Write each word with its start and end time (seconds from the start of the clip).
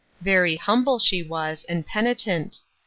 Very 0.21 0.55
humble 0.55 0.97
she 0.97 1.21
was 1.21 1.63
and 1.69 1.85
penitent. 1.85 2.61